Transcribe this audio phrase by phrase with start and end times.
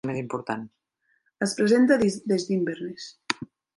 [1.47, 2.19] Es presenta des
[2.49, 3.11] d'Inverness.